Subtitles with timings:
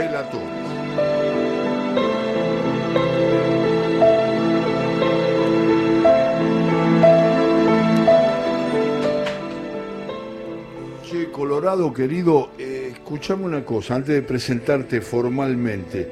[0.00, 1.70] relatores.
[11.02, 16.08] Che, Colorado querido, eh, escuchame una cosa, antes de presentarte formalmente.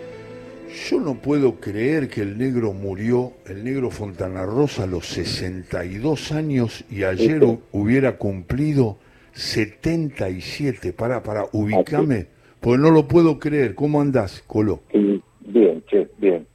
[0.90, 6.32] Yo no puedo creer que el negro murió, el negro Fontana Rosa, a los 62
[6.32, 8.98] años y ayer hu- hubiera cumplido
[9.32, 10.92] 77.
[10.92, 12.26] Para, para, ubicame,
[12.60, 13.74] porque no lo puedo creer.
[13.74, 14.80] ¿Cómo andás, Colo?
[14.92, 16.46] Y bien, che, bien.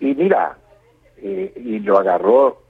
[0.00, 0.56] Y mira,
[1.16, 2.62] eh, y lo agarró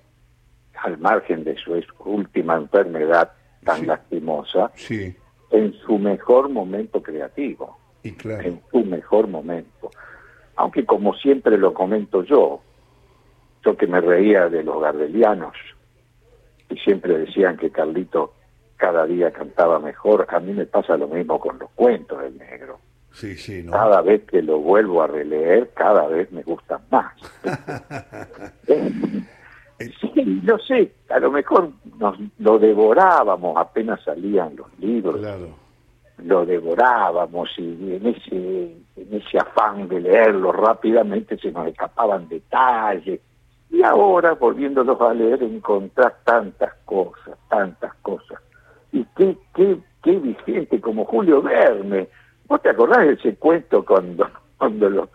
[0.82, 3.32] al margen de su última enfermedad
[3.64, 3.86] tan Sí.
[3.86, 5.14] lastimosa, Sí,
[5.50, 8.42] en su mejor momento creativo, y claro.
[8.42, 9.90] en su mejor momento.
[10.56, 12.60] Aunque como siempre lo comento yo,
[13.64, 15.54] yo que me reía de los gardelianos,
[16.70, 18.32] y siempre decían que Carlito
[18.78, 22.78] cada día cantaba mejor, a mí me pasa lo mismo con los cuentos del negro.
[23.12, 23.72] Sí, sí, ¿no?
[23.72, 27.12] Cada vez que lo vuelvo a releer, cada vez me gustan más.
[30.00, 35.50] Sí, no sé, a lo mejor nos lo devorábamos apenas salían los libros, Claro.
[36.18, 43.20] lo devorábamos y en ese, en ese afán de leerlo rápidamente se nos escapaban detalles.
[43.70, 48.40] Y ahora, volviéndolos a leer, encontrás tantas cosas, tantas cosas.
[48.92, 52.08] Y qué, qué, qué vigente, como Julio Verne.
[52.46, 55.10] ¿Vos te acordás de ese cuento cuando, cuando lo,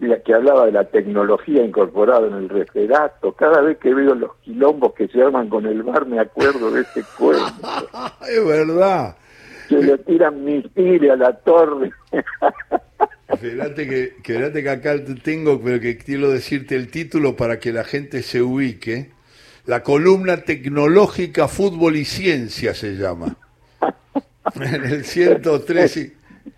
[0.00, 3.32] la que hablaba de la tecnología incorporada en el referato?
[3.32, 6.82] Cada vez que veo los quilombos que se arman con el bar me acuerdo de
[6.82, 7.44] ese cuento.
[8.28, 9.16] es verdad.
[9.68, 11.90] que le tiran misiles a la torre.
[13.36, 17.84] Fíjate que, que, acá te tengo, pero que quiero decirte el título para que la
[17.84, 19.10] gente se ubique.
[19.68, 23.36] La columna tecnológica Fútbol y Ciencia se llama.
[24.54, 26.12] En el 103, sí,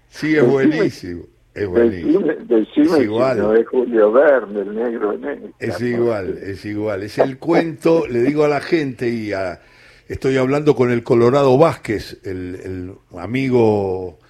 [0.08, 1.24] sí es buenísimo.
[1.52, 2.20] Es buenísimo.
[2.20, 3.38] Decime, decime Es si igual.
[3.38, 5.48] no es Julio Verne, el negro de negro.
[5.58, 7.02] Es igual, es igual.
[7.02, 9.60] Es el cuento, le digo a la gente y a-
[10.08, 14.20] estoy hablando con el Colorado Vázquez, el, el amigo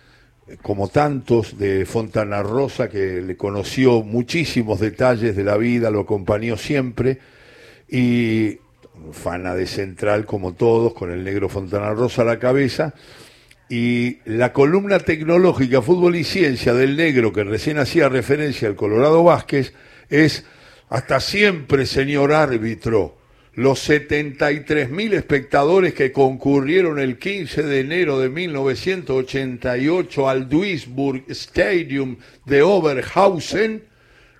[0.49, 6.01] eh, como tantos de Fontana Rosa que le conoció muchísimos detalles de la vida, lo
[6.01, 7.19] acompañó siempre
[7.87, 8.59] y
[9.13, 12.95] fana de Central como todos, con el negro Fontana Rosa a la cabeza.
[13.69, 19.23] Y la columna tecnológica Fútbol y Ciencia del negro que recién hacía referencia al Colorado
[19.23, 19.73] Vázquez
[20.09, 20.45] es
[20.89, 23.17] hasta siempre, señor árbitro.
[23.55, 32.17] Los 73 mil espectadores que concurrieron el 15 de enero de 1988 al Duisburg Stadium
[32.47, 33.90] de Oberhausen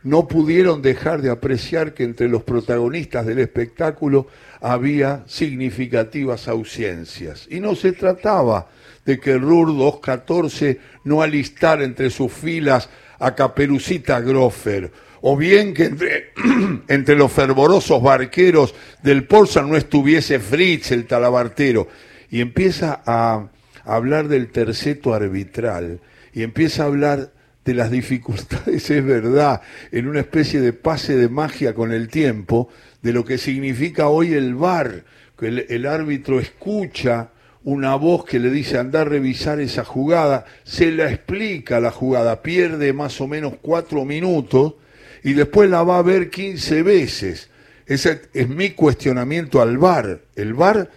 [0.03, 4.29] no pudieron dejar de apreciar que entre los protagonistas del espectáculo
[4.61, 7.47] había significativas ausencias.
[7.51, 8.69] Y no se trataba
[9.05, 12.89] de que RUR 214 no alistara entre sus filas
[13.19, 14.91] a Caperucita Groffer,
[15.23, 16.33] o bien que entre,
[16.89, 21.89] entre los fervorosos barqueros del Porza no estuviese Fritz, el talabartero,
[22.31, 23.49] y empieza a
[23.85, 26.01] hablar del terceto arbitral,
[26.33, 27.33] y empieza a hablar
[27.65, 29.63] de las dificultades, es verdad,
[29.93, 32.69] en una especie de pase de magia con el tiempo,
[33.03, 35.05] de lo que significa hoy el VAR,
[35.39, 37.31] que el, árbitro escucha
[37.65, 42.43] una voz que le dice anda a revisar esa jugada, se la explica la jugada,
[42.43, 44.75] pierde más o menos cuatro minutos
[45.23, 47.51] y después la va a ver 15 veces.
[47.87, 50.21] Ese es mi cuestionamiento al VAR.
[50.37, 50.91] El VAR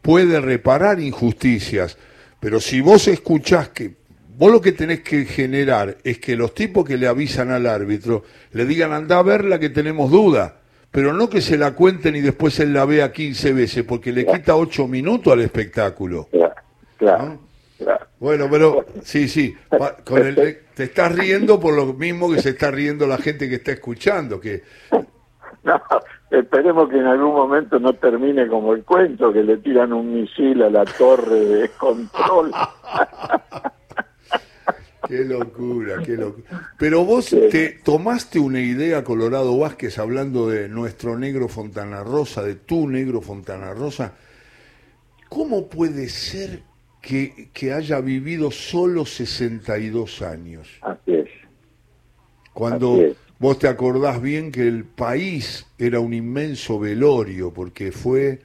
[0.00, 1.96] puede reparar injusticias,
[2.40, 4.01] pero si vos escuchás que
[4.36, 8.24] vos lo que tenés que generar es que los tipos que le avisan al árbitro
[8.52, 10.56] le digan anda a verla que tenemos duda,
[10.90, 14.26] pero no que se la cuenten y después él la vea 15 veces, porque le
[14.26, 16.28] quita 8 minutos al espectáculo.
[16.30, 16.54] Claro,
[16.96, 17.40] claro, ¿no?
[17.78, 18.06] claro.
[18.18, 19.56] Bueno, pero sí, sí,
[20.04, 23.56] con el, te estás riendo por lo mismo que se está riendo la gente que
[23.56, 24.62] está escuchando, que
[25.64, 25.80] No,
[26.30, 30.62] esperemos que en algún momento no termine como el cuento, que le tiran un misil
[30.62, 32.50] a la torre de control.
[35.08, 36.72] Qué locura, qué locura.
[36.78, 42.54] Pero vos te tomaste una idea, Colorado Vázquez, hablando de nuestro negro Fontana Rosa, de
[42.54, 44.14] tu negro Fontana Rosa.
[45.28, 46.62] ¿Cómo puede ser
[47.00, 50.68] que, que haya vivido solo 62 años?
[50.82, 51.28] Así es.
[52.52, 53.16] Cuando Así es.
[53.38, 58.40] vos te acordás bien que el país era un inmenso velorio, porque fue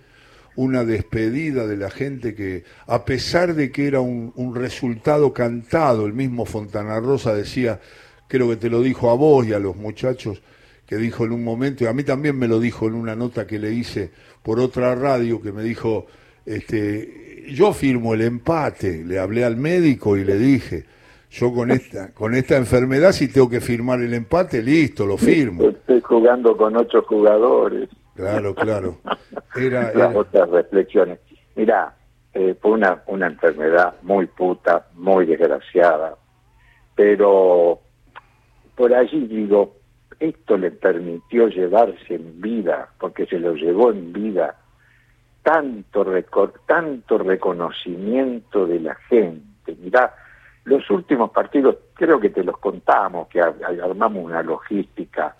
[0.57, 6.13] una despedida de la gente que, a pesar de que era un, resultado cantado, el
[6.13, 7.79] mismo Fontana Rosa decía,
[8.27, 10.41] creo que te lo dijo a vos y a los muchachos,
[10.87, 13.45] que dijo en un momento, y a mí también me lo dijo en una nota
[13.45, 14.09] que le hice
[14.41, 16.07] por otra radio, que me dijo,
[16.43, 20.85] este, yo firmo el empate, le hablé al médico y le dije,
[21.29, 25.69] yo con esta, con esta enfermedad, si tengo que firmar el empate, listo, lo firmo.
[25.69, 27.89] Estoy jugando con ocho jugadores.
[28.17, 28.97] Claro, claro.
[29.55, 31.19] Era, Las otras reflexiones.
[31.55, 31.95] Mira,
[32.33, 36.15] eh, fue una, una enfermedad muy puta, muy desgraciada,
[36.95, 37.79] pero
[38.75, 39.75] por allí digo,
[40.19, 44.55] esto le permitió llevarse en vida, porque se lo llevó en vida,
[45.43, 46.05] tanto,
[46.65, 49.75] tanto reconocimiento de la gente.
[49.79, 50.13] Mirá,
[50.63, 55.35] los últimos partidos, creo que te los contamos, que armamos una logística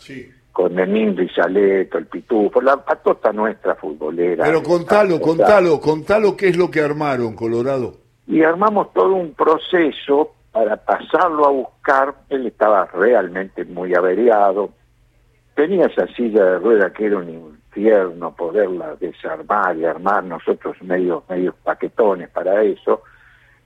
[0.58, 4.44] con Memín Rizaleto, el Pitufo, la patota nuestra futbolera.
[4.44, 7.94] Pero contalo, contalo, contalo qué es lo que armaron, Colorado.
[8.26, 14.72] Y armamos todo un proceso para pasarlo a buscar, él estaba realmente muy averiado,
[15.54, 21.22] tenía esa silla de rueda que era un infierno poderla desarmar y armar nosotros medios,
[21.30, 23.04] medios paquetones para eso,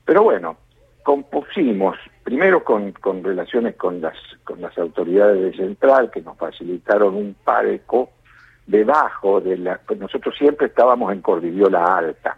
[0.03, 0.57] pero bueno,
[1.03, 7.15] compusimos, primero con, con relaciones con las, con las autoridades de Central, que nos facilitaron
[7.15, 8.09] un parco
[8.67, 9.79] debajo de la...
[9.85, 12.37] Pues nosotros siempre estábamos en Cordillera Alta.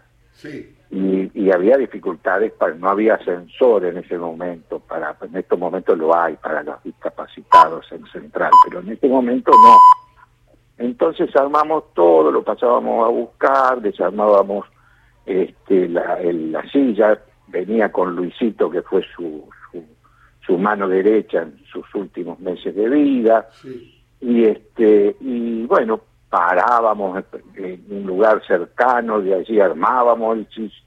[0.90, 5.96] Y, y, había dificultades, para, no había ascensor en ese momento, para en estos momentos
[5.96, 9.76] lo hay para los discapacitados en Central, pero en este momento no.
[10.76, 14.66] Entonces armamos todo, lo pasábamos a buscar, desarmábamos
[15.24, 17.18] este, la, la silla,
[17.54, 19.48] venía con Luisito, que fue su,
[20.44, 23.48] su, mano derecha en sus últimos meses de vida,
[24.20, 27.22] y este y bueno, parábamos
[27.54, 30.38] en un lugar cercano, de allí armábamos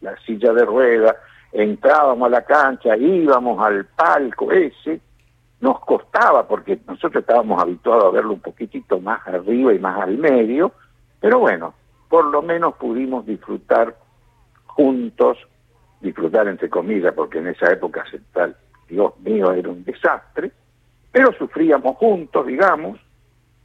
[0.02, 1.16] la silla de ruedas,
[1.54, 5.00] entrábamos a la cancha, íbamos al palco ese,
[5.62, 10.18] nos costaba porque nosotros estábamos habituados a verlo un poquitito más arriba y más al
[10.18, 10.74] medio,
[11.22, 11.74] pero bueno,
[12.10, 13.96] por lo menos pudimos disfrutar
[14.66, 15.38] juntos
[16.02, 18.56] disfrutar entre comillas, porque en esa época central,
[18.88, 20.52] Dios mío, era un desastre,
[21.12, 23.00] pero sufríamos juntos, digamos,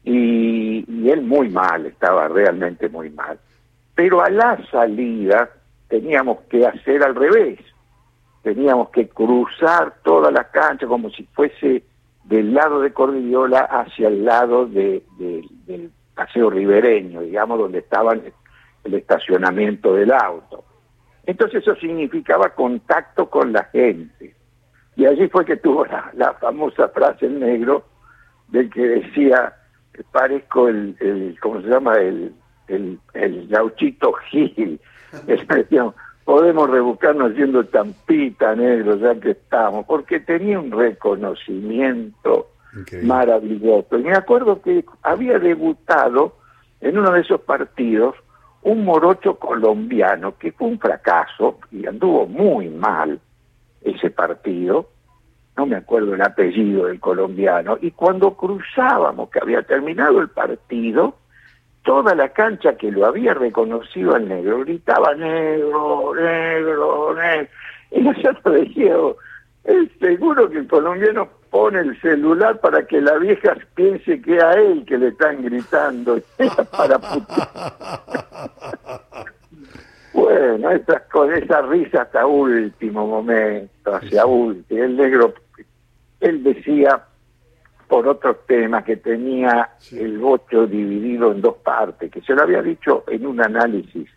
[0.04, 3.38] y, él muy mal, estaba realmente muy mal.
[3.94, 5.50] Pero a la salida
[5.88, 7.60] teníamos que hacer al revés,
[8.42, 11.84] teníamos que cruzar toda la cancha como si fuese
[12.24, 18.94] del lado de Cordillola hacia el lado de, del paseo ribereño, digamos, donde estaba el
[18.94, 20.64] estacionamiento del auto.
[21.24, 24.34] Entonces eso significaba contacto con la gente.
[24.96, 27.84] Y allí fue que tuvo la, famosa frase en negro
[28.48, 29.54] del que decía,
[30.10, 31.96] parezco el, el ¿cómo se llama?
[31.96, 32.34] El,
[32.68, 34.80] el, el gauchito Gil.
[36.24, 42.48] podemos rebuscarnos haciendo tampita negro ya que estamos, porque tenía un reconocimiento
[43.02, 43.98] maravilloso.
[43.98, 46.36] Y me acuerdo que había debutado
[46.80, 48.14] en uno de esos partidos
[48.62, 53.20] un morocho colombiano que fue un fracaso y anduvo muy mal
[53.82, 54.88] ese partido,
[55.56, 61.16] no me acuerdo el apellido del colombiano, y cuando cruzábamos, que había terminado el partido,
[61.82, 67.48] toda la cancha que lo había reconocido al negro gritaba negro, negro, negro,
[67.90, 69.16] y nosotros decíamos,
[69.64, 74.54] es seguro que el colombiano pone el celular para que la vieja piense que a
[74.54, 76.18] él que le están gritando.
[76.72, 76.98] para
[80.14, 84.82] bueno, esas, con esa risa hasta último momento, hacia último.
[84.82, 85.34] El negro,
[86.20, 87.04] él decía
[87.86, 92.62] por otros temas que tenía el voto dividido en dos partes, que se lo había
[92.62, 94.08] dicho en un análisis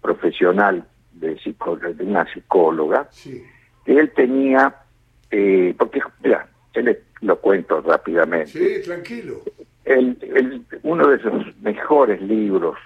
[0.00, 3.08] profesional de, de una psicóloga,
[3.84, 4.76] que él tenía
[5.36, 6.46] eh, porque, mira,
[7.20, 8.50] lo cuento rápidamente.
[8.50, 9.40] Sí, tranquilo.
[9.84, 12.76] El, uno de esos mejores libros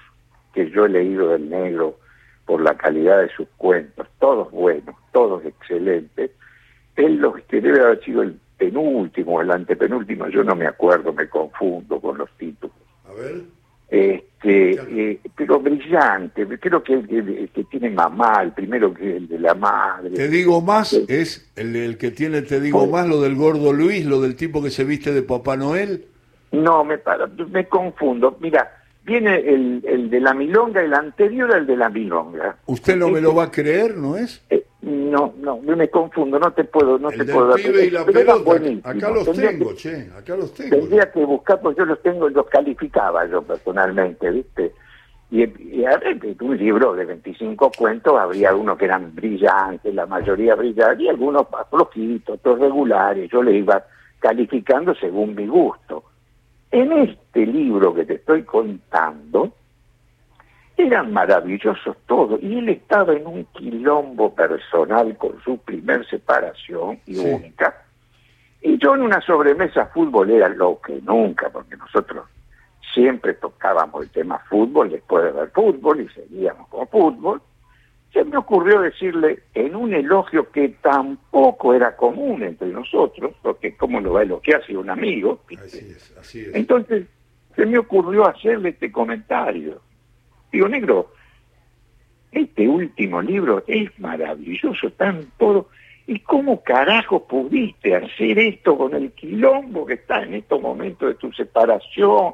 [0.53, 1.99] que yo he leído del negro
[2.45, 6.31] por la calidad de sus cuentos, todos buenos, todos excelentes,
[6.97, 11.29] él lo que debe haber sido el penúltimo, el antepenúltimo, yo no me acuerdo, me
[11.29, 12.75] confundo con los títulos.
[13.09, 13.43] A ver.
[13.91, 19.39] Este, eh, pero brillante, creo que el, que tiene mamá, el primero que el de
[19.39, 20.11] la madre.
[20.11, 24.05] Te digo más, es el, el, que tiene, te digo más, lo del gordo Luis,
[24.05, 26.05] lo del tipo que se viste de Papá Noel.
[26.53, 26.99] No, me,
[27.51, 28.37] me confundo.
[28.41, 28.71] Mira,
[29.05, 32.57] viene el, el de la milonga, el anterior al de la milonga.
[32.67, 34.43] ¿Usted no me lo va a creer, no es?
[34.89, 37.61] No, no, yo me confundo, no te puedo, no te puedo dar.
[37.61, 40.77] y la pelota, acá los tengo, che, acá los tengo.
[40.77, 44.73] Tendría que buscar, porque yo los tengo, los calificaba yo personalmente, ¿viste?
[45.31, 45.85] Y, y
[46.41, 51.47] un libro de 25 cuentos, habría algunos que eran brillantes, la mayoría brillantes, y algunos
[51.69, 53.85] flojitos, otros regulares, yo le iba
[54.21, 56.05] calificando según mi gusto.
[56.71, 59.53] En este libro que te estoy contando,
[60.79, 67.19] eran maravillosos todos, y él estaba en un quilombo personal con su primer separación y
[67.19, 67.83] única,
[68.61, 72.27] y yo en una sobremesa futbolera, lo que nunca, porque nosotros
[72.95, 77.43] siempre tocábamos el tema fútbol después de ver fútbol y seguíamos con fútbol,
[78.13, 84.01] se me ocurrió decirle en un elogio que tampoco era común entre nosotros, porque cómo
[84.01, 85.41] lo va a elogiar si un amigo.
[85.63, 86.55] Así es, así es.
[86.55, 87.07] Entonces
[87.55, 89.81] se me ocurrió hacerle este comentario.
[90.53, 91.13] Digo, negro,
[92.33, 95.67] este último libro es maravilloso, están todos...
[96.07, 101.15] ¿Y cómo carajo pudiste hacer esto con el quilombo que está en estos momentos de
[101.17, 102.33] tu separación?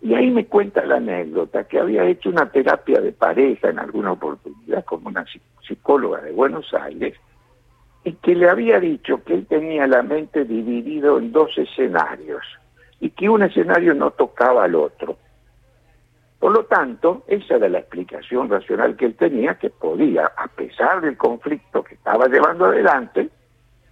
[0.00, 4.12] Y ahí me cuenta la anécdota que había hecho una terapia de pareja en alguna
[4.12, 5.24] oportunidad como una
[5.66, 7.14] psicóloga de Buenos Aires
[8.04, 12.44] y que le había dicho que él tenía la mente dividido en dos escenarios
[13.00, 15.16] y que un escenario no tocaba al otro.
[16.44, 21.00] Por lo tanto, esa era la explicación racional que él tenía, que podía, a pesar
[21.00, 23.30] del conflicto que estaba llevando adelante,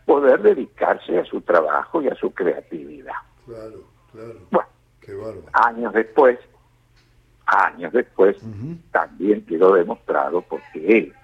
[0.05, 3.15] poder dedicarse a su trabajo y a su creatividad.
[3.47, 3.79] Claro,
[4.13, 4.35] claro.
[4.51, 6.39] Bueno, años después,
[7.47, 8.37] años después,
[8.91, 11.15] también quedó demostrado porque él,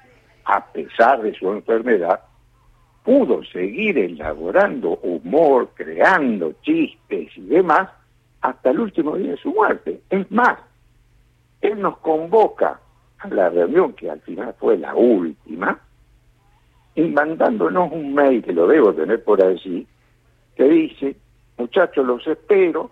[0.47, 2.23] a pesar de su enfermedad,
[3.05, 7.91] pudo seguir elaborando humor, creando chistes y demás,
[8.41, 10.01] hasta el último día de su muerte.
[10.09, 10.59] Es más,
[11.61, 12.81] él nos convoca
[13.19, 15.79] a la reunión, que al final fue la última,
[16.95, 19.87] y mandándonos un mail, que lo debo tener por allí,
[20.57, 21.17] que dice,
[21.57, 22.91] muchachos, los espero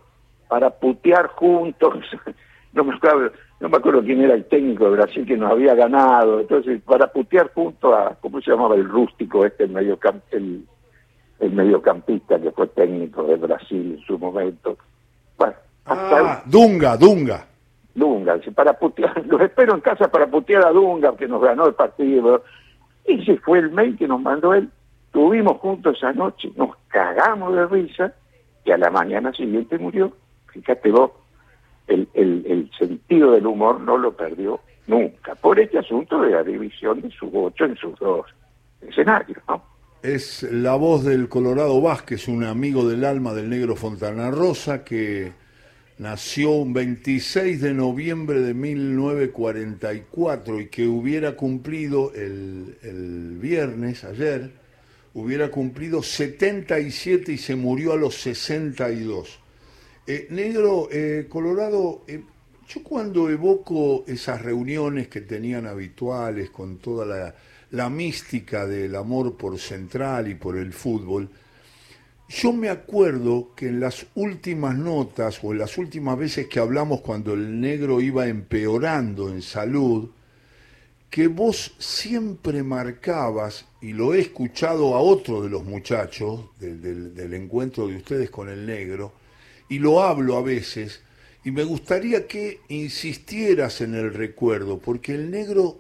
[0.49, 2.05] para putear juntos.
[2.73, 5.75] no, me acuerdo, no me acuerdo quién era el técnico de Brasil que nos había
[5.75, 6.41] ganado.
[6.41, 10.65] Entonces, para putear junto a, ¿cómo se llamaba el rústico este, el, mediocamp el,
[11.41, 14.77] el mediocampista que fue técnico de Brasil en su momento?
[15.37, 15.55] Bueno,
[15.87, 17.47] ah, Dunga, Dunga.
[17.97, 21.75] Dunga, para putear, los espero en casa para putear a Dunga, que nos ganó el
[21.75, 22.45] partido.
[23.05, 24.69] Ese fue el mail que nos mandó él.
[25.11, 28.13] Tuvimos juntos esa noche, nos cagamos de risa
[28.65, 30.13] y a la mañana siguiente murió.
[30.53, 31.13] Fíjate vos,
[31.87, 37.01] el, el, sentido del humor no lo perdió nunca, por este asunto de la división
[37.01, 38.27] de su ocho en sus dos
[38.83, 39.63] escenarios, ¿no?
[40.03, 45.33] Es la voz del Colorado Vázquez, un amigo del alma del negro Fontana Rosa, que
[45.99, 54.53] nació un 26 de noviembre de 1944 y que hubiera cumplido el, viernes, ayer,
[55.15, 59.41] hubiera cumplido 77 y se murió a los 62.
[60.07, 62.23] Eh, negro, eh, Colorado, eh,
[62.69, 67.35] yo cuando evoco esas reuniones que tenían habituales con toda la,
[67.71, 71.31] la mística del amor por Central y por el fútbol,
[72.29, 77.01] yo me acuerdo que en las últimas notas o en las últimas veces que hablamos
[77.01, 80.11] cuando el negro iba empeorando en salud,
[81.09, 87.87] que vos siempre marcabas, y lo he escuchado a otro de los muchachos del, encuentro
[87.87, 89.13] de ustedes con el negro,
[89.69, 91.03] y lo hablo a veces,
[91.45, 95.79] y me gustaría que insistieras en el recuerdo, porque el negro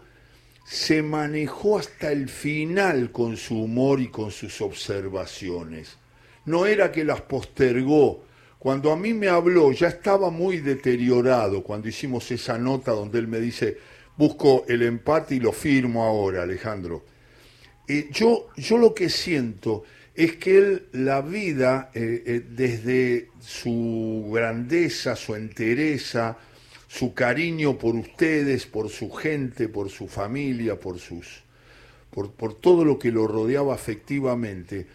[0.64, 5.98] se manejó hasta el final con su humor y con sus observaciones
[6.46, 8.24] no era que las postergó.
[8.58, 13.28] Cuando a mí me habló, ya estaba muy deteriorado cuando hicimos esa nota donde él
[13.28, 13.76] me dice,
[14.16, 17.04] busco el empate y lo firmo ahora, Alejandro.
[17.86, 19.84] Eh, yo, yo lo que siento
[20.14, 26.38] es que él, la vida, eh, eh, desde su grandeza, su entereza,
[26.88, 31.42] su cariño por ustedes, por su gente, por su familia, por sus,
[32.10, 34.86] por, por todo lo que lo rodeaba afectivamente,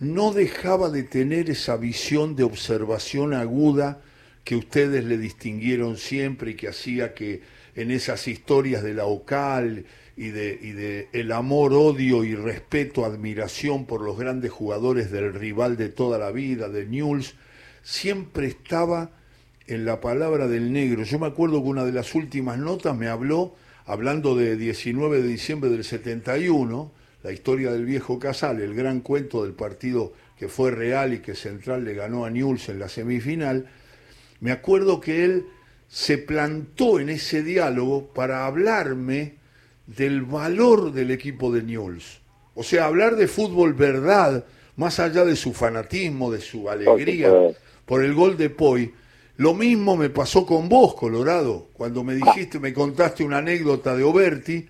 [0.00, 4.00] no dejaba de tener esa visión de observación aguda
[4.44, 7.42] que ustedes le distinguieron siempre y que hacía que
[7.76, 9.84] en esas historias de la OCAL
[10.16, 15.34] y de, y de el amor, odio y respeto, admiración por los grandes jugadores del
[15.34, 17.34] rival de toda la vida, de Newell's,
[17.82, 19.10] siempre estaba
[19.66, 21.04] en la palabra del negro.
[21.04, 23.54] Yo me acuerdo que una de las últimas notas me habló,
[23.84, 26.90] hablando de 19 de diciembre del 71,
[27.22, 31.34] la historia del viejo Casal, el gran cuento del partido que fue real y que
[31.34, 33.68] Central le ganó a Newell's en la semifinal,
[34.40, 35.46] me acuerdo que él
[35.88, 39.34] se plantó en ese diálogo para hablarme
[39.86, 42.20] del valor del equipo de Newell's.
[42.54, 44.44] O sea, hablar de fútbol verdad,
[44.76, 47.32] más allá de su fanatismo, de su alegría
[47.84, 48.94] por el gol de Poi.
[49.36, 54.04] Lo mismo me pasó con vos, Colorado, cuando me dijiste, me contaste una anécdota de
[54.04, 54.68] Oberti,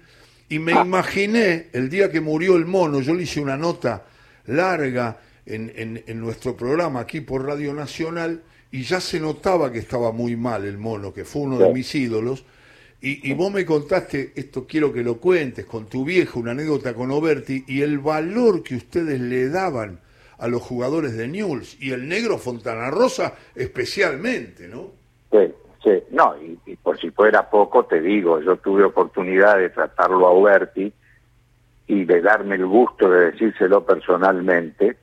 [0.51, 4.05] y me imaginé el día que murió el mono, yo le hice una nota
[4.47, 8.43] larga en, en, nuestro programa aquí por Radio Nacional
[8.73, 11.95] y ya se notaba que estaba muy mal el mono, que fue uno de mis
[11.95, 12.45] ídolos.
[13.01, 17.11] Y, vos me contaste, esto quiero que lo cuentes, con tu viejo, una anécdota con
[17.11, 20.01] Oberti, y el valor que ustedes le daban
[20.37, 24.91] a los jugadores de Newell's, y el negro Fontana Rosa especialmente, ¿no?
[25.31, 30.27] Sí, sí, no, y, por si fuera poco, te digo, yo tuve oportunidad de tratarlo
[30.27, 30.93] a Oberti
[31.87, 34.97] y de darme el gusto de decírselo personalmente,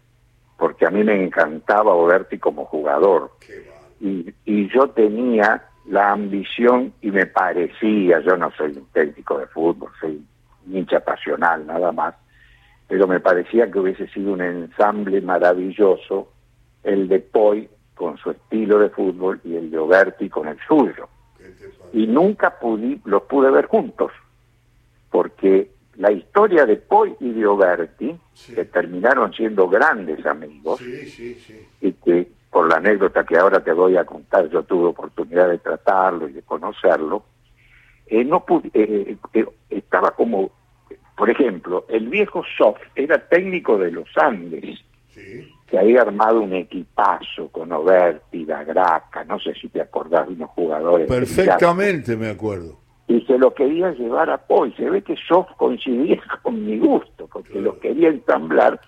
[0.57, 3.31] porque a mí me encantaba Oberti como jugador.
[3.99, 9.47] Y, y yo tenía la ambición y me parecía, yo no soy un técnico de
[9.47, 10.21] fútbol, soy
[10.65, 12.15] un hincha pasional nada más,
[12.87, 16.31] pero me parecía que hubiese sido un ensamble maravilloso
[16.83, 21.09] el de Poi con su estilo de fútbol y el de Oberti con el suyo.
[21.93, 24.11] Y nunca pude, los pude ver juntos,
[25.09, 28.15] porque la historia de Poi y de Oberti,
[28.53, 34.05] que terminaron siendo grandes amigos, y que por la anécdota que ahora te voy a
[34.05, 37.23] contar, yo tuve oportunidad de tratarlo y de conocerlo,
[38.07, 40.51] eh, no eh, eh, estaba como,
[41.15, 44.79] por ejemplo, el viejo Soft era técnico de los Andes,
[45.67, 50.49] que había armado un equipazo con Oberti, Graca, no sé si te acordás de unos
[50.51, 51.07] jugadores.
[51.07, 52.79] Perfectamente me acuerdo.
[53.07, 54.73] Y se lo quería llevar a Poi.
[54.73, 58.79] Se ve que Soft coincidía con mi gusto, porque lo quería ensamblar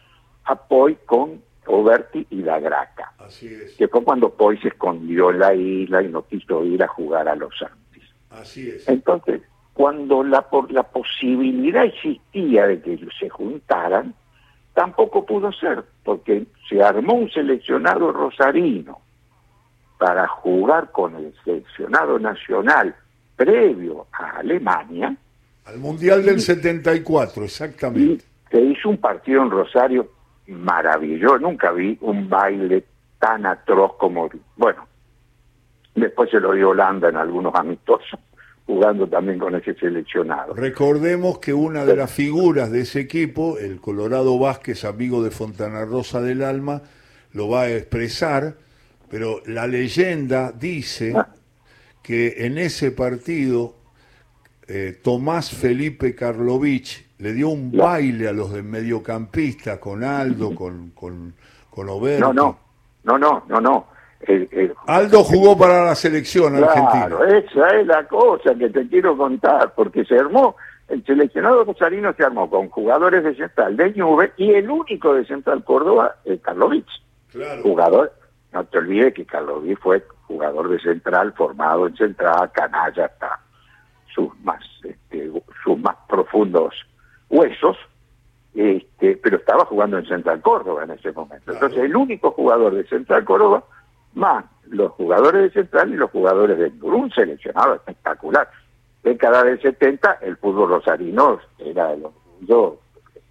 [0.45, 3.13] a Poi con Oberti y la Graca.
[3.17, 3.75] Así es.
[3.77, 7.27] Que fue cuando Poi se escondió en la isla y no quiso ir a jugar
[7.27, 8.09] a los Andes.
[8.29, 8.88] Así es.
[8.88, 9.41] Entonces,
[9.74, 14.13] cuando la, por la posibilidad existía de que se juntaran,
[14.79, 19.01] tampoco pudo ser, porque se armó un seleccionado rosarino
[19.98, 22.95] para jugar con el seleccionado nacional
[23.36, 25.13] previo a Alemania.
[25.65, 28.24] Al Mundial del 74, exactamente.
[28.24, 30.09] Y se hizo un partido en Rosario
[30.48, 31.39] maravilloso.
[31.39, 32.86] Nunca vi un baile
[33.19, 34.88] tan atroz como, bueno,
[35.93, 38.17] después se lo dio Holanda en algunos amistosos,
[38.69, 40.53] jugando también con ese seleccionado.
[40.53, 45.85] Recordemos que una de las figuras de ese equipo, el Colorado Vázquez, amigo de Fontana
[45.85, 46.83] Rosa del Alma,
[47.33, 48.57] lo va a expresar,
[49.09, 51.29] pero la leyenda dice ah.
[52.03, 53.73] que en ese partido
[54.67, 60.91] eh, Tomás Felipe Karlovich le dio un baile a los de mediocampista con Aldo, con,
[60.91, 61.34] con,
[61.71, 62.60] con No, no,
[63.03, 63.88] no, no, no, no.
[64.88, 70.03] Aldo jugó para la selección claro, esa es la cosa que te quiero contar, porque
[70.03, 70.55] se armó,
[70.89, 75.25] el seleccionado rosarino se armó con jugadores de Central de Juve y el único de
[75.25, 76.89] Central Córdoba es Karlovich.
[77.32, 77.62] Claro.
[77.62, 78.13] Jugador,
[78.51, 83.39] no te olvides que Karlovich fue jugador de Central, formado en Central, canalla hasta
[84.13, 85.32] sus más, este,
[85.63, 86.73] sus más profundos
[87.29, 87.77] huesos,
[88.53, 91.51] este, pero estaba jugando en Central Córdoba en ese momento.
[91.51, 93.63] Entonces el único jugador de Central Córdoba,
[94.13, 98.50] más los jugadores de Central y los jugadores de un seleccionado espectacular.
[99.04, 102.06] Década del 70, el fútbol rosarino era el
[102.41, 102.80] yo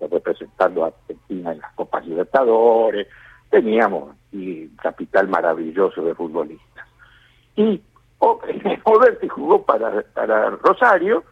[0.01, 3.09] representando a Argentina en las Copas Libertadores,
[3.51, 6.87] teníamos y capital maravilloso de futbolistas.
[7.57, 7.81] Y
[8.85, 11.25] Oberti jugó para, para Rosario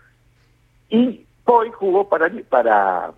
[0.88, 3.12] y Hoy jugó para, para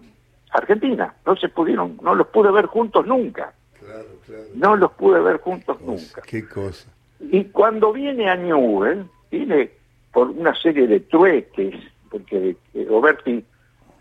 [0.51, 1.14] Argentina.
[1.27, 3.55] No se pudieron, no los pude ver juntos nunca.
[4.55, 6.22] No los pude ver juntos nunca.
[6.22, 6.88] Qué cosa.
[7.20, 9.70] Y cuando viene a Newell, viene
[10.12, 11.74] por una serie de trueques,
[12.11, 12.57] porque
[12.88, 13.44] Roberti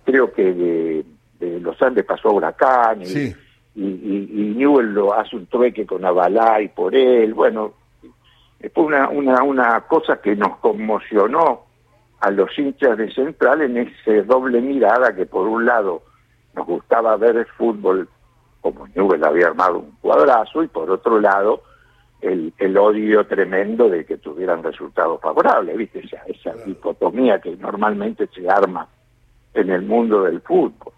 [0.05, 1.03] creo que
[1.39, 3.35] de, Los Andes pasó a Huracán y,
[3.75, 7.33] y, Newell lo hace un trueque con Avalay por él.
[7.33, 7.73] Bueno,
[8.73, 11.65] fue una, una, una cosa que nos conmocionó
[12.19, 16.01] a los hinchas de Central en ese doble mirada que por un lado
[16.55, 18.09] nos gustaba ver el fútbol
[18.61, 21.63] como Newell había armado un cuadrazo y por otro lado
[22.21, 25.99] el, el odio tremendo de que tuvieran resultados favorables, ¿viste?
[25.99, 28.87] Esa, esa dicotomía que normalmente se arma
[29.53, 30.93] en el mundo del fútbol.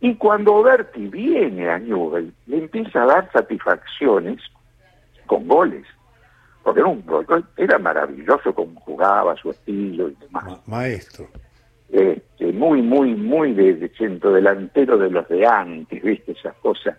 [0.00, 4.40] Y cuando Berti viene a Newell, le empieza a dar satisfacciones
[5.26, 5.84] con goles
[6.68, 7.04] porque era, un,
[7.56, 10.60] era maravilloso como jugaba, su estilo y demás.
[10.66, 11.26] maestro.
[11.90, 16.32] Este, muy, muy, muy de, centro delantero de los de antes, ¿viste?
[16.32, 16.96] Esas cosas.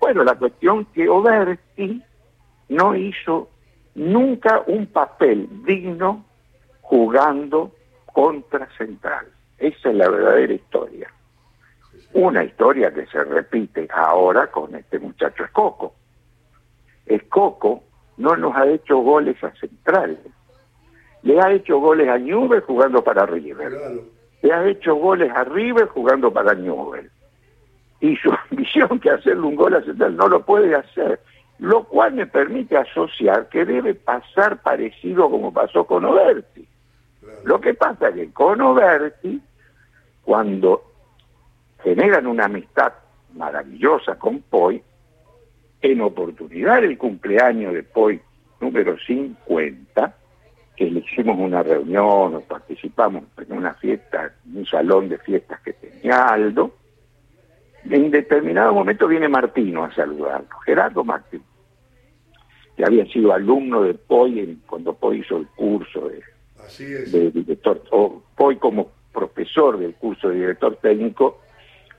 [0.00, 2.02] Bueno, la cuestión que Oberti
[2.68, 3.50] no hizo
[3.94, 6.24] nunca un papel digno
[6.80, 7.72] jugando
[8.06, 9.26] contra Central.
[9.58, 11.12] Esa es la verdadera historia.
[12.14, 15.94] Una historia que se repite ahora con este muchacho Escoco.
[17.06, 17.84] Escoco
[18.16, 20.18] no nos ha hecho goles a Central.
[21.22, 23.72] Le ha hecho goles a Newell jugando para River.
[24.42, 27.10] Le ha hecho goles a River jugando para Newell.
[28.00, 31.20] Y su ambición que hacerle un gol a Central no lo puede hacer.
[31.58, 36.66] Lo cual me permite asociar que debe pasar parecido como pasó con Oberti.
[37.44, 39.40] Lo que pasa es que con Oberti,
[40.24, 40.82] cuando
[41.84, 42.92] generan una amistad
[43.34, 44.82] maravillosa con Poi,
[45.82, 48.20] en oportunidad del cumpleaños de Poi
[48.60, 50.16] número 50,
[50.76, 55.60] que le hicimos una reunión o participamos en una fiesta, en un salón de fiestas
[55.60, 56.72] que tenía Aldo,
[57.84, 61.42] en determinado momento viene Martino a saludarlo, Gerardo Martín,
[62.76, 66.22] que había sido alumno de Poi cuando Poi hizo el curso de,
[67.10, 71.40] de director, o Poi como profesor del curso de director técnico,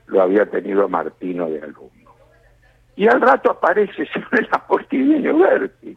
[0.06, 2.10] lo había tenido a Martino de alumno.
[2.96, 5.96] Y al rato aparece sobre la postilla Berti.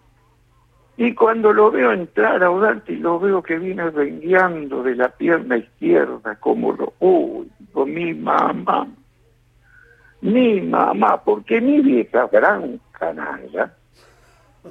[0.98, 5.58] Y cuando lo veo entrar a Udarti, lo veo que viene rengueando de la pierna
[5.58, 6.94] izquierda, como lo...
[7.00, 7.48] Uy,
[7.86, 8.88] mi mamá,
[10.22, 13.72] mi mamá, porque mi vieja gran canalla,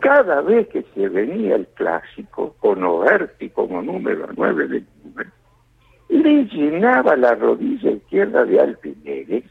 [0.01, 5.31] cada vez que se venía el clásico, con Oberti como número 9 del número,
[6.09, 9.45] le llenaba la rodilla izquierda de alfileres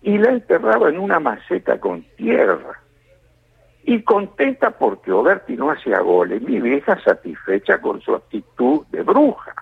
[0.00, 2.80] y la enterraba en una maceta con tierra
[3.84, 9.54] y contenta porque Oberti no hacía goles, mi vieja satisfecha con su actitud de bruja.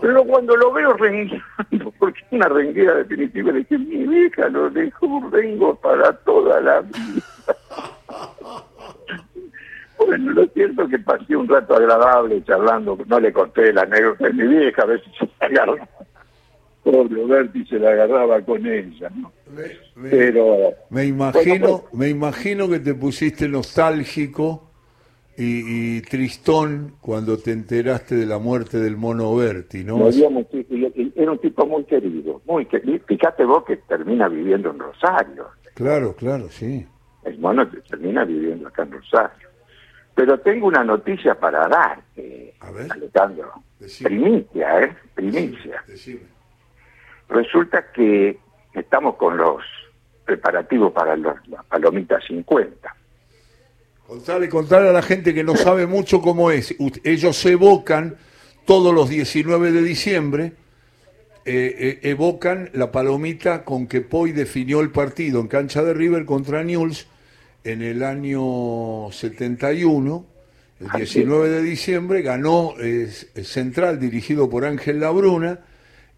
[0.00, 1.44] Pero cuando lo veo rengueando,
[1.98, 6.80] porque es una renguera definitiva, le dije, mi vieja lo dejó rengo para toda la
[6.80, 7.22] vida.
[9.98, 14.32] bueno, lo cierto que pasé un rato agradable charlando, no le conté la anécdota de
[14.32, 15.76] mi vieja, a si se agarró
[16.82, 19.32] pobre Berti se la agarraba con ella, ¿no?
[19.54, 24.70] Me, Pero me imagino, me imagino que te pusiste nostálgico
[25.36, 30.08] y, tristón cuando te enteraste de la muerte del mono Berti, ¿no?
[30.08, 33.04] era un tipo muy querido, muy querido.
[33.06, 35.48] Fíjate vos que termina viviendo en Rosario.
[35.74, 36.86] Claro, claro, sí.
[37.24, 39.48] El mono termina viviendo acá en Rosario.
[40.14, 43.52] Pero tengo una noticia para darte, A ver, Alejandro.
[44.02, 44.96] Primicia, ¿eh?
[45.14, 45.82] Primicia.
[45.86, 46.20] decime
[47.28, 48.38] Resulta que
[48.74, 49.62] estamos con los
[50.24, 52.96] preparativos para los, la palomita 50.
[54.06, 56.74] Contale, contale a la gente que no sabe mucho cómo es.
[57.04, 58.16] Ellos se evocan
[58.64, 60.52] todos los 19 de diciembre,
[61.44, 66.24] eh, eh, evocan la palomita con que Poi definió el partido en cancha de River
[66.24, 67.06] contra Newell's
[67.64, 70.26] en el año 71.
[70.80, 72.74] El 19 de diciembre ganó
[73.44, 75.60] Central dirigido por Ángel Labruna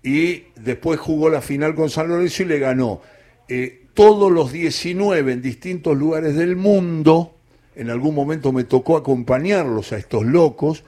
[0.03, 3.01] y después jugó la final con San Lorenzo y le ganó.
[3.49, 7.35] Eh, todos los 19 en distintos lugares del mundo,
[7.77, 10.85] en algún momento me tocó acompañarlos a estos locos,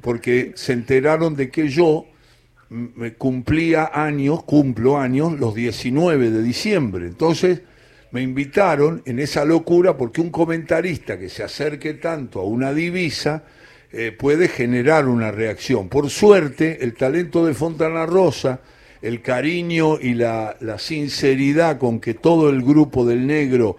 [0.00, 2.06] porque se enteraron de que yo
[2.68, 7.06] me cumplía años, cumplo años, los 19 de diciembre.
[7.06, 7.62] Entonces
[8.10, 13.44] me invitaron en esa locura porque un comentarista que se acerque tanto a una divisa,
[13.96, 15.88] eh, puede generar una reacción.
[15.88, 18.60] Por suerte, el talento de Fontana Rosa,
[19.00, 23.76] el cariño y la, sinceridad con que todo el grupo del negro,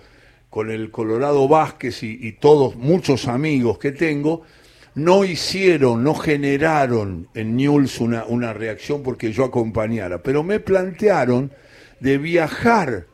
[0.49, 4.43] con el Colorado Vázquez y, todos, muchos amigos que tengo,
[4.93, 11.51] no hicieron, no generaron en Newell's una, una reacción porque yo acompañara, pero me plantearon
[11.99, 13.06] de viajar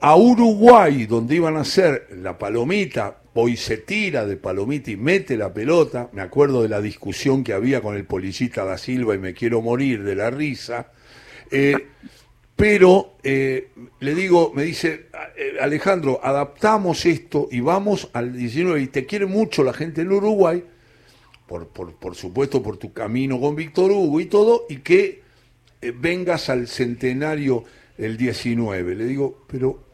[0.00, 3.19] a Uruguay, donde iban a hacer la palomita
[3.56, 6.10] Se tira de palomita y mete la pelota.
[6.12, 9.62] Me acuerdo de la discusión que había con el policista da Silva y me quiero
[9.62, 10.90] morir de la risa.
[11.50, 11.86] Eh,
[12.56, 18.86] pero eh, le digo, me dice, eh, Alejandro, adaptamos esto y vamos al 19 y
[18.88, 20.64] te quiere mucho la gente en Uruguay,
[21.46, 25.22] por, por, por supuesto por tu camino con Víctor Hugo y todo, y que
[26.00, 27.64] vengas al centenario
[27.96, 28.96] el 19.
[28.96, 29.84] Le digo, pero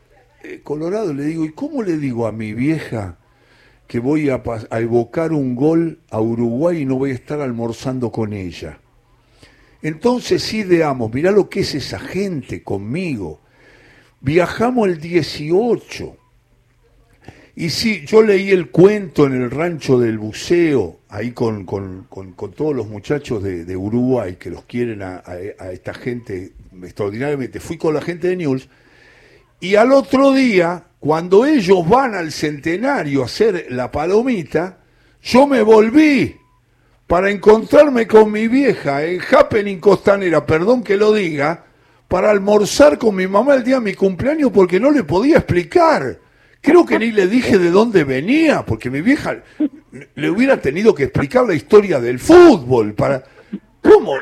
[0.63, 3.19] Colorado, le digo, ¿y cómo le digo a mi vieja
[3.87, 4.43] que voy a,
[4.79, 8.81] evocar un gol a Uruguay y no voy a estar almorzando con ella.
[9.83, 13.41] Entonces ideamos, mirá lo que es esa gente conmigo.
[14.21, 16.17] Viajamos el 18.
[17.59, 22.07] Y sí, yo leí el cuento en el rancho del buceo, ahí con, con,
[22.55, 25.23] todos los muchachos de, Uruguay que los quieren a,
[25.73, 27.61] esta gente extraordinariamente.
[27.61, 28.69] Fui con la gente de News
[29.59, 34.79] y al otro día cuando ellos van al centenario a hacer la palomita,
[35.23, 36.37] yo me volví
[37.07, 41.65] para encontrarme con mi vieja en Happening Costanera, perdón que lo diga,
[42.09, 46.19] para almorzar con mi mamá el día de mi cumpleaños porque no le podía explicar.
[46.61, 49.37] Creo que ni le dije de dónde venía, porque mi vieja
[50.17, 53.23] le hubiera tenido que explicar la historia del fútbol para...
[53.81, 54.15] ¿Cómo?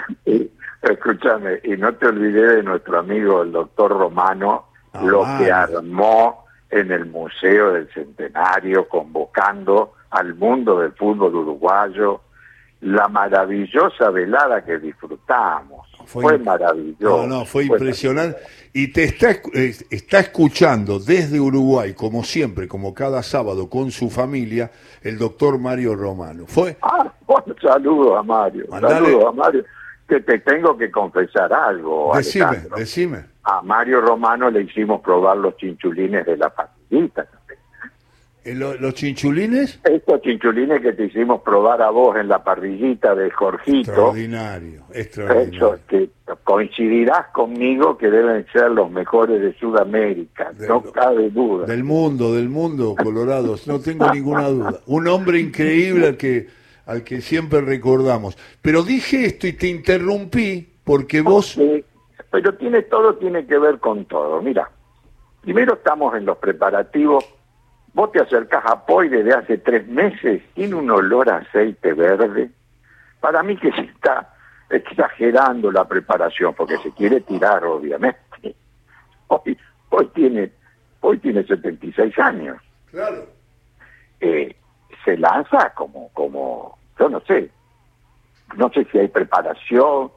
[0.83, 4.67] Escúchame, y no te olvides de nuestro amigo el doctor Romano,
[5.03, 12.21] lo ah, que armó en el Museo del Centenario, convocando al mundo del fútbol uruguayo,
[12.81, 15.89] la maravillosa velada que disfrutamos.
[16.07, 17.27] Fue, maravilloso.
[17.27, 18.39] No, no, fue, impresionante.
[18.75, 19.31] Y te está,
[19.91, 24.71] está escuchando desde Uruguay, como siempre, como cada sábado, con su familia,
[25.03, 26.45] el doctor Mario Romano.
[26.47, 26.77] Fue.
[26.83, 28.67] Ah, bueno, saludo a Mario.
[28.71, 29.65] Saludo a Mario.
[30.09, 32.13] Que te tengo que confesar algo.
[32.15, 33.25] Decime, decime.
[33.45, 37.27] A Mario Romano le hicimos probar los chinchulines de la pastillita
[38.45, 39.81] ¿Los chinchulines?
[39.85, 43.91] Estos chinchulines que te hicimos probar a vos en la parrillita de Jorgito.
[43.91, 45.79] Extraordinario, extraordinario.
[45.89, 46.11] que
[46.45, 51.65] coincidirás conmigo que deben ser los mejores de Sudamérica, no cabe duda.
[51.65, 54.81] Del mundo, del mundo, Colorado, no tengo ninguna duda.
[54.87, 56.47] Un hombre increíble que,
[56.87, 58.37] al que siempre recordamos.
[58.63, 61.59] Pero dije esto y te interrumpí porque vos...
[62.31, 64.43] pero tiene todo, tiene que ver con todo.
[64.43, 64.71] Mira,
[65.43, 67.25] primero estamos en los preparativos
[67.95, 72.51] Vos te acercás a Poi desde hace tres meses, tiene un olor a aceite verde.
[73.21, 74.35] Para mí que se está
[74.69, 78.57] exagerando la preparación, porque se quiere tirar, obviamente.
[79.29, 79.57] Hoy,
[79.91, 80.51] hoy tiene
[81.01, 82.57] hoy tiene 76 años.
[82.91, 83.29] Claro.
[84.21, 84.57] Eh,
[85.05, 87.51] se lanza como, como, yo no sé,
[88.57, 90.11] no sé si hay preparación,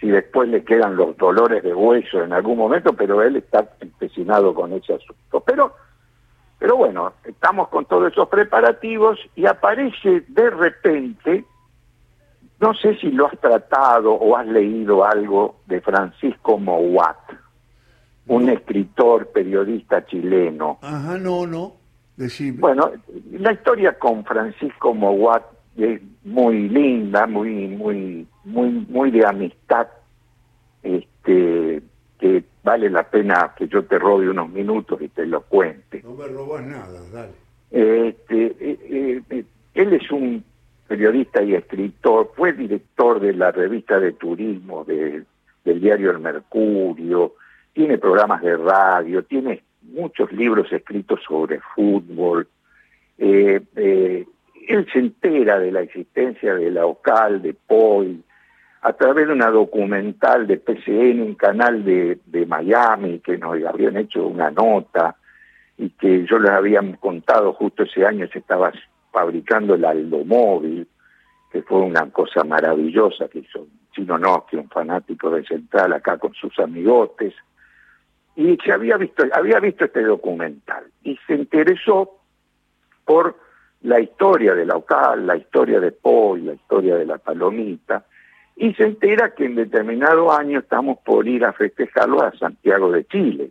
[0.00, 4.54] si después le quedan los dolores de hueso en algún momento, pero él está empecinado
[4.54, 5.40] con ese asunto.
[5.40, 5.74] Pero
[6.64, 11.44] pero bueno, estamos con todos esos preparativos y aparece de repente,
[12.58, 17.18] no sé si lo has tratado o has leído algo de Francisco Mouat,
[18.28, 20.78] un escritor, periodista chileno.
[20.80, 21.74] Ajá, no, no.
[22.16, 22.58] Decime.
[22.60, 22.92] Bueno,
[23.32, 25.42] la historia con Francisco Mouat
[25.76, 29.88] es muy linda, muy, muy, muy, muy de amistad,
[30.82, 31.82] este,
[32.18, 36.02] que vale la pena que yo te robe unos minutos y te lo cuente.
[36.02, 37.32] No me robas nada, dale.
[37.70, 40.44] Este, eh, eh, eh, él es un
[40.86, 45.26] periodista y escritor, fue director de la revista de turismo del
[45.64, 47.34] diario El Mercurio,
[47.72, 49.64] tiene programas de radio, tiene
[49.94, 52.48] muchos libros escritos sobre fútbol.
[53.16, 54.26] él
[54.92, 58.22] se entera de la existencia de la OCAL, de POI,
[58.84, 64.26] a través de una documental de PCN, un canal de, Miami, que nos habían hecho
[64.26, 65.16] una nota
[65.78, 68.72] y que yo les había contado justo ese año se estaba
[69.10, 70.86] fabricando el Aldomóvil,
[71.50, 76.34] que fue una cosa maravillosa que hizo Chino Nosky, un fanático de Central acá con
[76.34, 77.32] sus amigotes,
[78.36, 82.18] y se había visto, había visto este documental y se interesó
[83.04, 83.36] por
[83.82, 88.04] la historia de la OCAL, la historia de Poi, la historia de la Palomita,
[88.56, 93.04] y se entera que en determinado año estamos por ir a festejarlo a Santiago de
[93.04, 93.50] Chile.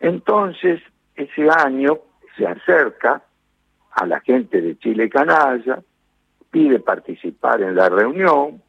[0.00, 0.80] Entonces,
[1.16, 1.98] ese año
[2.36, 3.22] se acerca
[3.92, 5.80] a la gente de Chile Canalla,
[6.50, 8.62] pide participar en la reunión,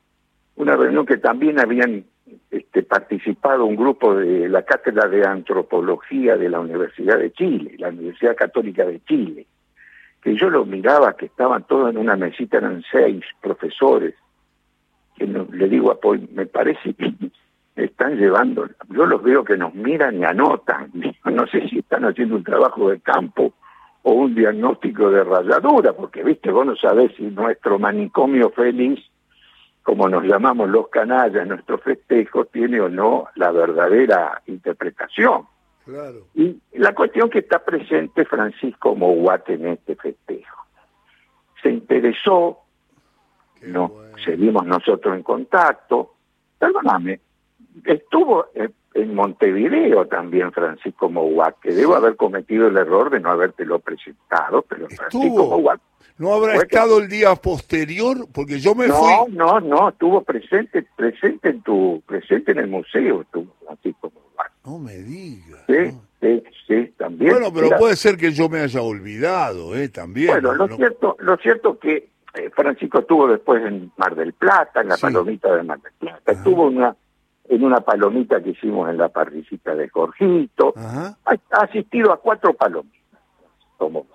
[0.55, 2.05] una reunión que también habían
[2.51, 7.89] este, participado un grupo de la Cátedra de Antropología de la Universidad de Chile, la
[7.89, 9.47] Universidad Católica de Chile,
[10.21, 14.15] que yo lo miraba que estaban todos en una mesita, eran seis profesores,
[15.15, 17.13] que le digo a Paul, me parece que
[17.75, 20.91] están llevando, yo los veo que nos miran y anotan,
[21.25, 23.53] no sé si están haciendo un trabajo de campo
[24.03, 28.99] o un diagnóstico de rayadura, porque viste, vos no sabés si nuestro manicomio feliz,
[29.85, 35.45] como nos llamamos los canallas, nuestro festejo, tiene o no la verdadera interpretación.
[35.85, 36.25] Claro.
[36.33, 40.65] Y la cuestión que está presente Francisco Mouat en este festejo.
[41.61, 42.61] Se interesó,
[43.61, 43.91] no,
[44.25, 46.15] seguimos nosotros en contacto.
[46.57, 47.19] Perdóname,
[47.83, 48.47] estuvo
[48.95, 54.61] en Montevideo también Francisco Mouat, que debo haber cometido el error de no habértelo presentado,
[54.63, 55.81] pero Francisco Mouat...
[56.17, 58.25] ¿No habrá estado el día posterior?
[58.33, 59.33] Porque yo me no, fui...
[59.33, 64.51] No, no, estuvo presente, presente en tu, presente en el museo, estuvo Francisco Mouat.
[64.65, 65.65] No me digas.
[65.67, 67.33] Sí, sí, sí, también.
[67.33, 69.89] Bueno, pero puede ser que yo me haya olvidado, ¿eh?
[69.89, 70.29] También.
[70.29, 74.87] Bueno, lo, cierto, lo cierto que eh, Francisco estuvo después en Mar del Plata, en
[74.87, 76.95] la palomita de Mar del Plata, estuvo una,
[77.47, 81.15] en una palomita que hicimos en la parricita de Jorgito, ha,
[81.51, 83.19] asistido a cuatro palomitas.
[83.77, 84.05] Como...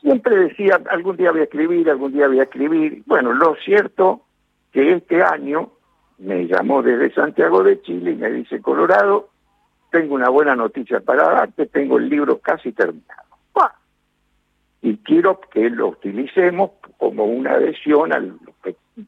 [0.00, 3.02] Siempre decía, algún día voy a escribir, algún día voy a escribir.
[3.06, 4.22] Bueno, lo cierto
[4.72, 5.70] que este año
[6.18, 9.28] me llamó desde Santiago de Chile y me dice, Colorado,
[9.90, 13.22] tengo una buena noticia para darte, tengo el libro casi terminado
[14.82, 18.36] y quiero que lo utilicemos como una adhesión al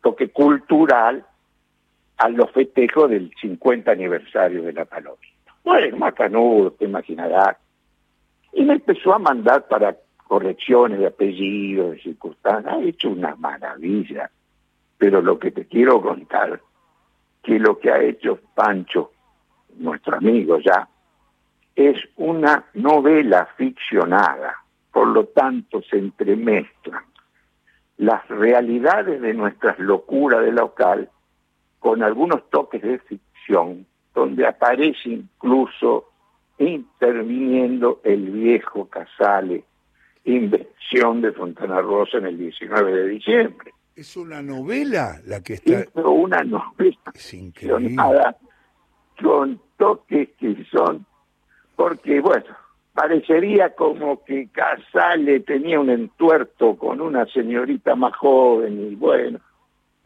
[0.00, 1.26] toque cultural
[2.16, 5.54] a los festejos del 50 aniversario de la palomita.
[5.64, 7.56] Bueno, macanudo, te imaginarás.
[8.52, 9.96] Y me empezó a mandar para
[10.26, 14.30] correcciones de apellidos, de circunstancias, ha hecho una maravilla.
[14.98, 16.60] Pero lo que te quiero contar,
[17.42, 19.12] que lo que ha hecho Pancho,
[19.76, 20.88] nuestro amigo ya,
[21.74, 24.54] es una novela ficcionada,
[24.92, 27.02] por lo tanto se entremezclan
[27.96, 31.10] las realidades de nuestras locuras de local
[31.84, 36.08] con algunos toques de ficción, donde aparece incluso
[36.56, 39.64] interviniendo el viejo Casale,
[40.24, 43.74] invención de Fontana Rosa en el 19 de diciembre.
[43.94, 45.80] ¿Es una novela la que está...?
[45.80, 47.96] Es una novela es increíble.
[49.22, 51.04] con toques que son...
[51.76, 52.46] Porque, bueno,
[52.94, 59.38] parecería como que Casale tenía un entuerto con una señorita más joven y bueno,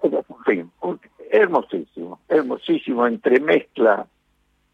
[0.03, 0.73] en fin,
[1.31, 4.07] hermosísimo, hermosísimo, entremezcla,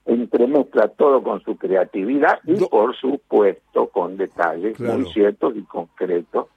[0.04, 6.48] entremezcla todo con su creatividad y por supuesto con detalles muy ciertos y concretos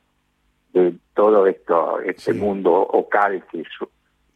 [0.74, 3.64] de todo esto, este mundo ocal que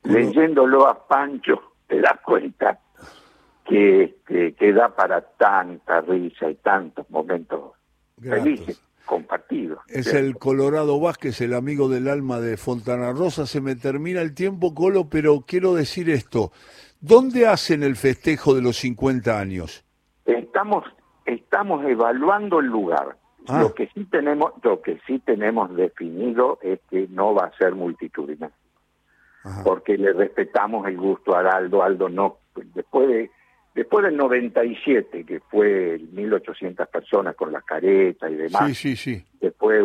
[0.04, 2.80] leyéndolo a Pancho te das cuenta
[3.66, 4.16] que,
[4.58, 7.74] que, da para tanta risa y tantos momentos
[8.20, 9.80] felices compartidos.
[9.90, 13.46] Es el Colorado Vázquez, el amigo del alma de Fontana Rosa.
[13.46, 16.54] Se me termina el tiempo, Colo, pero quiero decir esto.
[17.02, 19.84] ¿Dónde hacen el festejo de los 50 años?
[20.24, 20.86] Estamos,
[21.26, 23.18] estamos evaluando el lugar.
[23.50, 23.60] Ah.
[23.60, 27.76] Lo que sí tenemos, lo que sí tenemos definido es que no va a ser
[27.76, 28.56] multitudinario.
[29.66, 31.84] Porque le respetamos el gusto a Aldo.
[31.84, 33.32] Aldo no, después de
[33.74, 39.26] Después del 97, que fue 1.800 personas con la careta y demás, sí, sí, sí.
[39.40, 39.82] después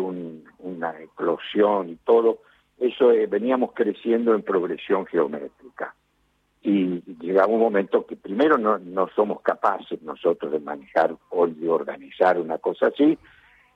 [0.58, 2.40] una explosión y todo,
[2.78, 5.94] eso eh, veníamos creciendo en progresión geométrica.
[6.62, 11.68] Y llegaba un momento que primero no, no somos capaces nosotros de manejar o de
[11.68, 13.16] organizar una cosa así,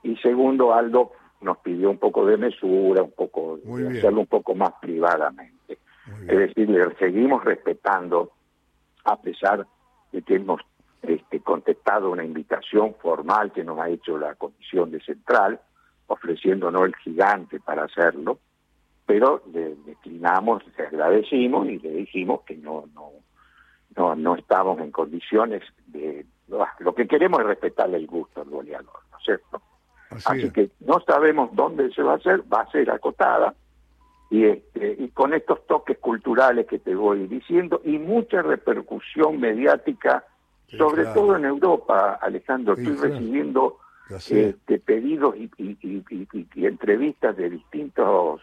[0.03, 4.55] y segundo Aldo nos pidió un poco de mesura, un poco de hacerlo un poco
[4.55, 5.79] más privadamente.
[6.27, 8.33] Es decir, le seguimos respetando
[9.05, 9.80] a pesar de
[10.11, 10.61] que hemos
[11.03, 15.61] este, contestado una invitación formal que nos ha hecho la Comisión de Central,
[16.07, 18.39] ofreciéndonos el gigante para hacerlo,
[19.07, 23.11] pero le declinamos, le agradecimos y le dijimos que no, no,
[23.97, 26.27] no, no estamos en condiciones de...
[26.81, 29.63] Lo que queremos es respetarle el gusto al goleador, ¿no es cierto?
[30.11, 33.55] Así, que no sabemos dónde se va a hacer, va a ser acotada,
[34.31, 40.25] y, este, y con estos toques culturales que te voy diciendo y mucha repercusión mediática,
[40.69, 42.75] sobre todo en Europa, Alejandro.
[42.75, 48.41] estoy recibiendo este, pedidos y, y, entrevistas de distintos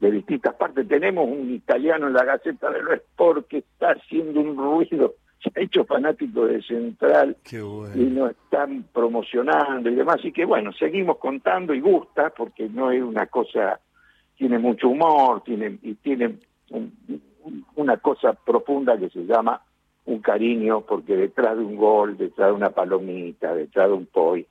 [0.00, 0.86] de distintas partes.
[0.86, 5.50] Tenemos un italiano en la Gaceta de los Sport que está haciendo un ruido, se
[5.56, 10.16] ha hecho fanático de Central y nos están promocionando y demás.
[10.18, 13.80] Así que bueno, seguimos contando y gusta porque no es una cosa
[14.44, 16.36] tiene mucho humor, tiene, y tiene
[17.76, 19.62] una cosa profunda que se llama
[20.04, 24.46] un cariño, porque detrás de un gol, detrás de una palomita, detrás de un poi,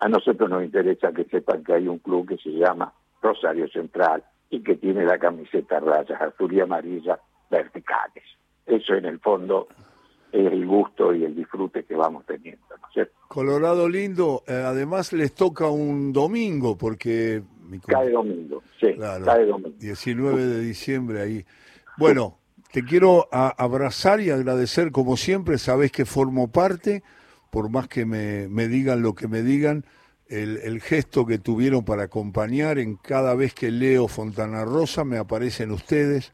[0.00, 4.24] a nosotros nos interesa que sepan que hay un club que se llama Rosario Central
[4.50, 8.24] y que tiene la camiseta rayas azul y amarilla verticales.
[8.66, 9.68] Eso en el fondo
[10.32, 12.64] es el gusto y el disfrute que vamos teniendo,
[13.28, 17.42] Colorado lindo, eh, además les toca un domingo porque
[17.86, 19.74] Cae domingo, sí, cae domingo.
[19.78, 21.44] 19 de diciembre ahí.
[21.98, 22.38] Bueno,
[22.72, 27.02] te quiero abrazar y agradecer como siempre, sabes que formo parte,
[27.50, 29.84] por más que me, me digan lo que me digan,
[30.28, 35.18] el, el, gesto que tuvieron para acompañar en cada vez que leo Fontana Rosa, me
[35.18, 36.32] aparecen ustedes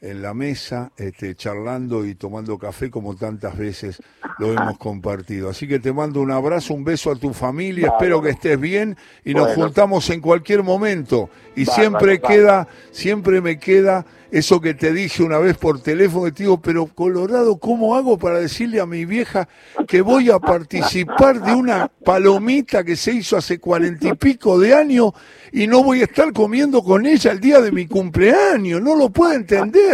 [0.00, 4.02] en la mesa, este, charlando y tomando café como tantas veces
[4.38, 5.48] lo hemos compartido.
[5.48, 8.96] Así que te mando un abrazo, un beso a tu familia, espero que estés bien
[9.24, 11.30] y nos juntamos en cualquier momento.
[11.54, 16.32] Y siempre queda, siempre me queda eso que te dije una vez por teléfono, y
[16.32, 19.48] te digo, pero Colorado, ¿cómo hago para decirle a mi vieja
[19.86, 24.74] que voy a participar de una palomita que se hizo hace cuarenta y pico de
[24.74, 25.12] años
[25.52, 28.82] y no voy a estar comiendo con ella el día de mi cumpleaños?
[28.82, 29.85] No lo puedo entender.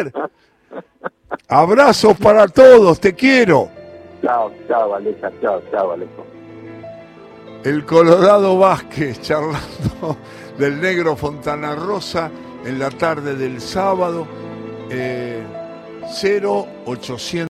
[1.49, 3.69] Abrazos para todos, te quiero.
[4.23, 6.27] Chao, chao, Aleja, chao, chao, Alejo.
[7.65, 10.17] El Colorado Vázquez charlando
[10.59, 12.31] del negro Fontana Rosa
[12.65, 14.27] en la tarde del sábado,
[14.91, 15.43] eh,
[16.03, 17.35] 0800.